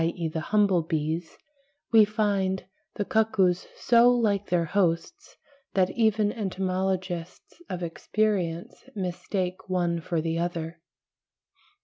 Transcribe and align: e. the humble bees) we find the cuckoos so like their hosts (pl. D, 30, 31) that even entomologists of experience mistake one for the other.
e. 0.03 0.27
the 0.27 0.39
humble 0.49 0.81
bees) 0.81 1.37
we 1.91 2.03
find 2.03 2.65
the 2.95 3.05
cuckoos 3.05 3.67
so 3.75 4.09
like 4.09 4.47
their 4.49 4.65
hosts 4.65 5.37
(pl. 5.75 5.85
D, 5.85 5.91
30, 5.91 5.93
31) 5.93 5.95
that 5.95 5.99
even 6.01 6.31
entomologists 6.31 7.61
of 7.69 7.83
experience 7.83 8.83
mistake 8.95 9.69
one 9.69 10.01
for 10.01 10.19
the 10.19 10.39
other. 10.39 10.81